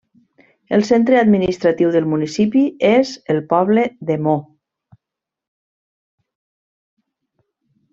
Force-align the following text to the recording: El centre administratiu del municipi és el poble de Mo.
El 0.77 0.85
centre 0.87 1.19
administratiu 1.19 1.91
del 1.97 2.07
municipi 2.13 2.65
és 2.91 3.13
el 3.35 3.43
poble 3.53 3.85
de 4.11 4.19
Mo. 4.29 4.35